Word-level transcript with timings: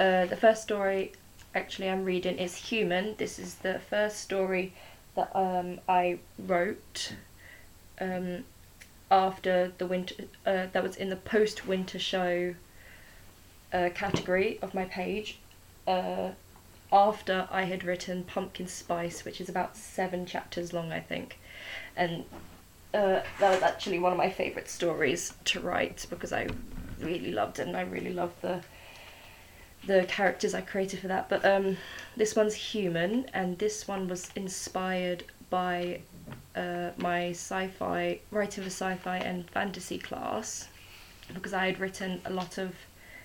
Uh, 0.00 0.24
the 0.24 0.36
first 0.36 0.62
story, 0.62 1.12
actually, 1.54 1.90
I'm 1.90 2.06
reading 2.06 2.38
is 2.38 2.56
Human. 2.56 3.16
This 3.18 3.38
is 3.38 3.56
the 3.56 3.78
first 3.78 4.20
story 4.20 4.72
that 5.14 5.30
um, 5.36 5.78
I 5.86 6.20
wrote 6.38 7.12
um, 8.00 8.44
after 9.10 9.72
the 9.76 9.86
winter. 9.86 10.14
Uh, 10.46 10.68
that 10.72 10.82
was 10.82 10.96
in 10.96 11.10
the 11.10 11.16
post-winter 11.16 11.98
show 11.98 12.54
uh, 13.74 13.90
category 13.94 14.58
of 14.62 14.72
my 14.72 14.86
page. 14.86 15.38
Uh, 15.86 16.30
after 16.90 17.46
I 17.50 17.64
had 17.64 17.84
written 17.84 18.24
Pumpkin 18.24 18.68
Spice, 18.68 19.26
which 19.26 19.38
is 19.38 19.50
about 19.50 19.76
seven 19.76 20.24
chapters 20.24 20.72
long, 20.72 20.92
I 20.92 21.00
think, 21.00 21.38
and 21.94 22.24
uh, 22.94 23.20
that 23.38 23.50
was 23.50 23.62
actually 23.62 23.98
one 23.98 24.12
of 24.12 24.18
my 24.18 24.30
favourite 24.30 24.70
stories 24.70 25.34
to 25.44 25.60
write 25.60 26.06
because 26.08 26.32
I 26.32 26.48
really 27.00 27.32
loved 27.32 27.58
it 27.58 27.66
and 27.66 27.76
I 27.76 27.82
really 27.82 28.14
loved 28.14 28.40
the 28.40 28.62
the 29.86 30.04
characters 30.04 30.54
I 30.54 30.60
created 30.60 31.00
for 31.00 31.08
that. 31.08 31.28
But 31.28 31.44
um, 31.44 31.76
this 32.16 32.36
one's 32.36 32.54
human, 32.54 33.26
and 33.32 33.58
this 33.58 33.88
one 33.88 34.08
was 34.08 34.30
inspired 34.36 35.24
by 35.48 36.00
uh, 36.54 36.90
my 36.96 37.30
sci-fi 37.30 38.20
writing 38.30 38.64
for 38.64 38.70
sci-fi 38.70 39.18
and 39.18 39.48
fantasy 39.50 39.98
class 39.98 40.68
because 41.34 41.52
I 41.52 41.66
had 41.66 41.78
written 41.80 42.20
a 42.24 42.30
lot 42.30 42.58
of 42.58 42.74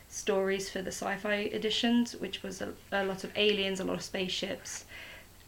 stories 0.07 0.69
for 0.69 0.81
the 0.81 0.91
sci-fi 0.91 1.49
editions, 1.53 2.15
which 2.15 2.43
was 2.43 2.61
a, 2.61 2.73
a 2.91 3.03
lot 3.03 3.23
of 3.23 3.31
aliens, 3.35 3.79
a 3.79 3.83
lot 3.83 3.95
of 3.95 4.03
spaceships, 4.03 4.85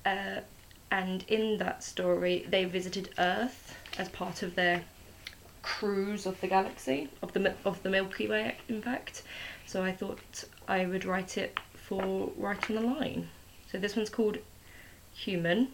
uh, 0.05 0.41
and 0.91 1.23
in 1.27 1.57
that 1.57 1.84
story 1.84 2.45
they 2.49 2.65
visited 2.65 3.09
Earth 3.20 3.77
as 3.98 4.09
part 4.09 4.41
of 4.41 4.55
their 4.55 4.84
cruise 5.62 6.26
of 6.26 6.39
the 6.41 6.48
galaxy 6.48 7.09
of 7.21 7.34
the 7.34 7.53
of 7.65 7.84
the 7.84 7.89
Milky 7.89 8.27
Way, 8.27 8.55
in 8.70 8.81
fact. 8.81 9.23
So 9.65 9.84
I 9.84 9.91
thought 9.91 10.45
I 10.67 10.85
would 10.85 11.05
write 11.05 11.38
it 11.38 11.59
for 11.73 12.31
writing 12.35 12.76
the 12.76 12.81
Line. 12.81 13.30
So 13.71 13.77
this 13.77 13.95
one's 13.95 14.09
called 14.09 14.38
Human, 15.13 15.70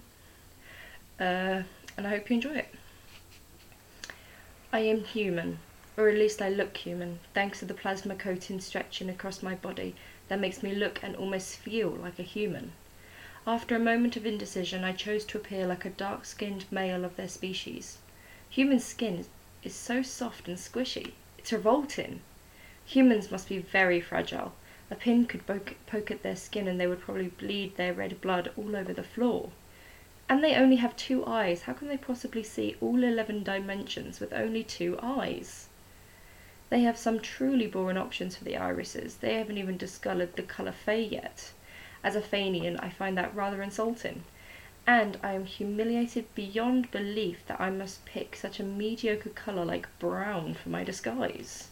uh, 1.20 1.64
and 1.98 2.08
I 2.08 2.10
hope 2.10 2.30
you 2.30 2.36
enjoy 2.36 2.56
it. 2.56 2.74
I 4.72 4.80
am 4.80 5.04
human, 5.04 5.60
or 5.98 6.10
at 6.10 6.18
least 6.18 6.42
I 6.42 6.50
look 6.50 6.78
human, 6.78 7.20
thanks 7.34 7.60
to 7.60 7.66
the 7.66 7.74
plasma 7.74 8.16
coating 8.16 8.60
stretching 8.60 9.10
across 9.10 9.44
my 9.44 9.56
body 9.56 9.96
that 10.28 10.40
makes 10.40 10.64
me 10.64 10.74
look 10.74 11.00
and 11.04 11.16
almost 11.16 11.58
feel 11.58 11.90
like 11.90 12.20
a 12.20 12.24
human. 12.24 12.72
After 13.46 13.76
a 13.76 13.80
moment 13.80 14.16
of 14.16 14.26
indecision, 14.26 14.84
I 14.84 14.94
chose 14.94 15.26
to 15.26 15.38
appear 15.38 15.68
like 15.68 15.86
a 15.86 15.90
dark 15.90 16.26
skinned 16.26 16.66
male 16.72 17.04
of 17.04 17.16
their 17.16 17.28
species. 17.28 17.98
Human 18.50 18.80
skin 18.80 19.26
is 19.64 19.76
so 19.76 20.02
soft 20.02 20.48
and 20.48 20.58
squishy, 20.58 21.12
it's 21.38 21.52
revolting. 21.52 22.22
Humans 22.86 23.32
must 23.32 23.50
be 23.50 23.58
very 23.58 24.00
fragile. 24.00 24.54
A 24.92 24.96
pin 24.96 25.26
could 25.26 25.48
poke, 25.48 25.76
poke 25.88 26.12
at 26.12 26.24
their 26.24 26.36
skin 26.36 26.68
and 26.68 26.80
they 26.80 26.88
would 26.88 27.00
probably 27.00 27.30
bleed 27.30 27.78
their 27.78 27.94
red 27.94 28.20
blood 28.20 28.52
all 28.58 28.76
over 28.76 28.94
the 28.94 29.02
floor. 29.02 29.52
And 30.28 30.44
they 30.44 30.56
only 30.56 30.76
have 30.76 30.96
two 30.96 31.26
eyes. 31.26 31.64
How 31.64 31.74
can 31.74 31.88
they 31.88 31.98
possibly 31.98 32.44
see 32.44 32.76
all 32.82 33.04
11 33.04 33.44
dimensions 33.44 34.20
with 34.20 34.34
only 34.34 34.64
two 34.64 35.00
eyes? 35.02 35.70
They 36.70 36.82
have 36.82 36.98
some 36.98 37.20
truly 37.20 37.68
boring 37.68 37.98
options 37.98 38.36
for 38.36 38.44
the 38.44 38.58
irises. 38.58 39.18
They 39.18 39.36
haven't 39.36 39.58
even 39.58 39.78
discoloured 39.78 40.36
the 40.36 40.44
colour 40.44 40.72
Fey 40.72 41.04
yet. 41.04 41.52
As 42.04 42.16
a 42.16 42.22
Fenian, 42.22 42.78
I 42.80 42.90
find 42.90 43.18
that 43.18 43.36
rather 43.36 43.62
insulting. 43.62 44.24
And 44.86 45.18
I 45.24 45.34
am 45.34 45.46
humiliated 45.46 46.26
beyond 46.36 46.92
belief 46.92 47.46
that 47.48 47.62
I 47.62 47.70
must 47.70 48.06
pick 48.06 48.36
such 48.36 48.60
a 48.60 48.64
mediocre 48.64 49.30
colour 49.30 49.64
like 49.64 49.88
brown 50.00 50.56
for 50.56 50.70
my 50.70 50.84
disguise. 50.84 51.70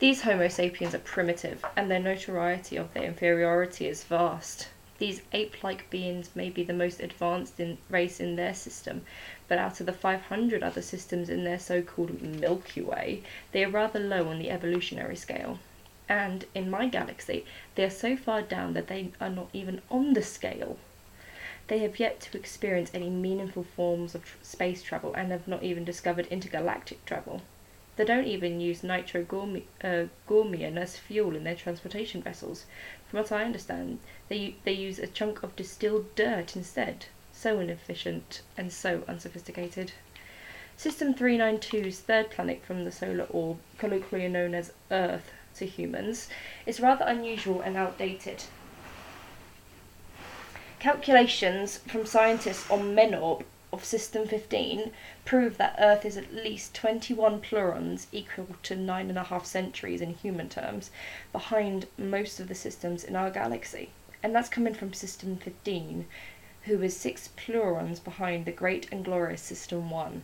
These 0.00 0.22
Homo 0.22 0.46
sapiens 0.46 0.94
are 0.94 1.00
primitive, 1.00 1.64
and 1.74 1.90
their 1.90 1.98
notoriety 1.98 2.76
of 2.76 2.94
their 2.94 3.02
inferiority 3.02 3.88
is 3.88 4.04
vast. 4.04 4.68
These 4.98 5.22
ape 5.32 5.64
like 5.64 5.90
beings 5.90 6.30
may 6.36 6.50
be 6.50 6.62
the 6.62 6.72
most 6.72 7.00
advanced 7.00 7.58
in 7.58 7.78
race 7.90 8.20
in 8.20 8.36
their 8.36 8.54
system, 8.54 9.04
but 9.48 9.58
out 9.58 9.80
of 9.80 9.86
the 9.86 9.92
500 9.92 10.62
other 10.62 10.82
systems 10.82 11.28
in 11.28 11.42
their 11.42 11.58
so 11.58 11.82
called 11.82 12.22
Milky 12.22 12.80
Way, 12.80 13.24
they 13.50 13.64
are 13.64 13.70
rather 13.70 13.98
low 13.98 14.28
on 14.28 14.38
the 14.38 14.52
evolutionary 14.52 15.16
scale. 15.16 15.58
And 16.08 16.44
in 16.54 16.70
my 16.70 16.86
galaxy, 16.86 17.44
they 17.74 17.82
are 17.82 17.90
so 17.90 18.16
far 18.16 18.42
down 18.42 18.74
that 18.74 18.86
they 18.86 19.10
are 19.20 19.28
not 19.28 19.48
even 19.52 19.82
on 19.90 20.12
the 20.12 20.22
scale. 20.22 20.78
They 21.66 21.78
have 21.78 21.98
yet 21.98 22.20
to 22.20 22.38
experience 22.38 22.92
any 22.94 23.10
meaningful 23.10 23.64
forms 23.64 24.14
of 24.14 24.24
tr- 24.24 24.36
space 24.42 24.80
travel 24.80 25.12
and 25.14 25.32
have 25.32 25.48
not 25.48 25.64
even 25.64 25.84
discovered 25.84 26.28
intergalactic 26.28 27.04
travel. 27.04 27.42
They 27.98 28.04
don't 28.04 28.28
even 28.28 28.60
use 28.60 28.82
nitrogormium 28.82 29.64
uh, 29.82 30.80
as 30.80 30.96
fuel 30.96 31.34
in 31.34 31.42
their 31.42 31.56
transportation 31.56 32.22
vessels. 32.22 32.64
From 33.08 33.18
what 33.18 33.32
I 33.32 33.42
understand, 33.42 33.98
they, 34.28 34.54
they 34.62 34.72
use 34.72 35.00
a 35.00 35.08
chunk 35.08 35.42
of 35.42 35.56
distilled 35.56 36.14
dirt 36.14 36.54
instead. 36.54 37.06
So 37.32 37.58
inefficient 37.58 38.42
and 38.56 38.72
so 38.72 39.02
unsophisticated. 39.08 39.90
System 40.76 41.12
392's 41.12 41.98
third 41.98 42.30
planet 42.30 42.62
from 42.64 42.84
the 42.84 42.92
solar 42.92 43.24
orb, 43.24 43.58
colloquially 43.78 44.28
known 44.28 44.54
as 44.54 44.72
Earth 44.92 45.32
to 45.56 45.66
humans, 45.66 46.28
is 46.66 46.78
rather 46.78 47.04
unusual 47.04 47.60
and 47.60 47.76
outdated. 47.76 48.44
Calculations 50.78 51.78
from 51.78 52.06
scientists 52.06 52.70
on 52.70 52.94
Menorb 52.94 53.42
of 53.70 53.84
System 53.84 54.26
15 54.26 54.92
prove 55.24 55.58
that 55.58 55.76
Earth 55.78 56.04
is 56.04 56.16
at 56.16 56.32
least 56.32 56.74
21 56.74 57.40
plurons, 57.40 58.06
equal 58.12 58.48
to 58.62 58.74
nine 58.74 59.10
and 59.10 59.18
a 59.18 59.24
half 59.24 59.44
centuries 59.44 60.00
in 60.00 60.14
human 60.14 60.48
terms, 60.48 60.90
behind 61.32 61.86
most 61.98 62.40
of 62.40 62.48
the 62.48 62.54
systems 62.54 63.04
in 63.04 63.14
our 63.14 63.30
galaxy. 63.30 63.90
And 64.22 64.34
that's 64.34 64.48
coming 64.48 64.74
from 64.74 64.92
System 64.94 65.36
15, 65.36 66.06
who 66.62 66.82
is 66.82 66.96
six 66.96 67.28
plurons 67.36 68.00
behind 68.00 68.46
the 68.46 68.52
great 68.52 68.88
and 68.90 69.04
glorious 69.04 69.42
System 69.42 69.90
1. 69.90 70.22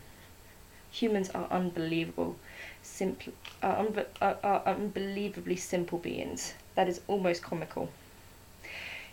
Humans 0.91 1.31
are 1.31 1.49
unbelievable, 1.51 2.37
simple, 2.83 3.33
are, 3.63 3.85
unbe- 3.85 4.07
are, 4.23 4.39
are 4.43 4.63
unbelievably 4.65 5.57
simple 5.57 5.99
beings. 5.99 6.55
That 6.77 6.89
is 6.89 7.01
almost 7.09 7.43
comical. 7.43 7.91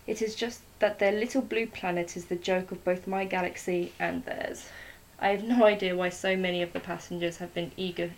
It 0.08 0.22
is 0.22 0.34
just 0.34 0.62
that 0.80 0.98
their 0.98 1.12
little 1.12 1.44
blue 1.44 1.68
planet 1.68 2.18
is 2.18 2.26
the 2.26 2.36
joke 2.36 2.72
of 2.72 2.84
both 2.84 3.06
my 3.06 3.24
galaxy 3.24 3.94
and 4.00 4.26
theirs. 4.26 4.70
I 5.20 5.30
have 5.30 5.44
no 5.44 5.66
idea 5.66 5.96
why 5.96 6.10
so 6.10 6.36
many 6.36 6.64
of 6.64 6.74
the 6.74 6.80
passengers 6.80 7.38
have 7.38 7.54
been 7.54 7.72
eager 7.78 8.12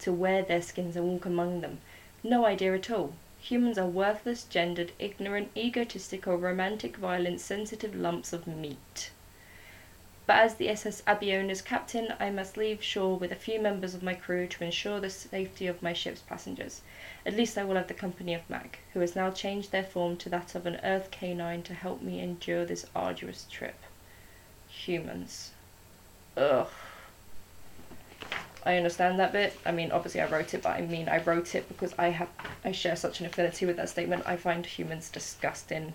to 0.00 0.12
wear 0.12 0.42
their 0.42 0.60
skins 0.62 0.96
and 0.96 1.06
walk 1.06 1.26
among 1.26 1.60
them. 1.60 1.80
No 2.24 2.44
idea 2.44 2.74
at 2.74 2.90
all. 2.90 3.12
Humans 3.40 3.78
are 3.78 3.86
worthless, 3.86 4.42
gendered, 4.42 4.90
ignorant, 4.98 5.50
egotistical, 5.56 6.36
romantic, 6.36 6.96
violent, 6.96 7.40
sensitive 7.40 7.94
lumps 7.94 8.32
of 8.32 8.48
meat. 8.48 9.12
But 10.28 10.40
as 10.40 10.56
the 10.56 10.68
SS 10.68 11.00
Abiona's 11.06 11.62
captain, 11.62 12.12
I 12.20 12.28
must 12.28 12.58
leave 12.58 12.84
shore 12.84 13.16
with 13.16 13.32
a 13.32 13.34
few 13.34 13.58
members 13.58 13.94
of 13.94 14.02
my 14.02 14.12
crew 14.12 14.46
to 14.46 14.62
ensure 14.62 15.00
the 15.00 15.08
safety 15.08 15.66
of 15.66 15.82
my 15.82 15.94
ship's 15.94 16.20
passengers. 16.20 16.82
At 17.24 17.34
least 17.34 17.56
I 17.56 17.64
will 17.64 17.76
have 17.76 17.88
the 17.88 17.94
company 17.94 18.34
of 18.34 18.50
Mac, 18.50 18.80
who 18.92 19.00
has 19.00 19.16
now 19.16 19.30
changed 19.30 19.72
their 19.72 19.82
form 19.82 20.18
to 20.18 20.28
that 20.28 20.54
of 20.54 20.66
an 20.66 20.80
Earth 20.84 21.10
canine 21.10 21.62
to 21.62 21.72
help 21.72 22.02
me 22.02 22.20
endure 22.20 22.66
this 22.66 22.84
arduous 22.94 23.46
trip. 23.50 23.76
Humans. 24.68 25.52
Ugh. 26.36 26.68
I 28.66 28.76
understand 28.76 29.18
that 29.20 29.32
bit. 29.32 29.58
I 29.64 29.72
mean, 29.72 29.90
obviously 29.90 30.20
I 30.20 30.28
wrote 30.28 30.52
it, 30.52 30.62
but 30.62 30.76
I 30.76 30.82
mean 30.82 31.08
I 31.08 31.22
wrote 31.22 31.54
it 31.54 31.66
because 31.68 31.94
I 31.98 32.08
have 32.08 32.28
I 32.66 32.72
share 32.72 32.96
such 32.96 33.20
an 33.20 33.24
affinity 33.24 33.64
with 33.64 33.76
that 33.76 33.88
statement. 33.88 34.24
I 34.26 34.36
find 34.36 34.66
humans 34.66 35.08
disgusting 35.08 35.94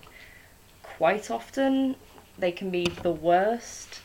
quite 0.81 1.29
often. 1.29 1.97
They 2.39 2.51
can 2.51 2.71
be 2.71 2.87
the 2.87 3.11
worst. 3.11 3.99